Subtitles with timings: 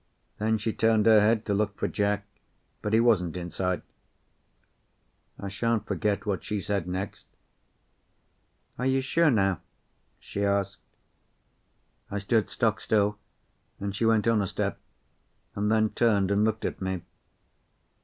[0.39, 2.25] Then she turned her head to look for Jack,
[2.81, 3.83] but he wasn't in sight.
[5.39, 7.27] I shan't forget what she said next.
[8.79, 9.59] "Are you sure now?"
[10.19, 10.79] she asked.
[12.09, 13.19] I stood stock still,
[13.79, 14.79] and she went on a step,
[15.55, 17.03] and then turned and looked at me.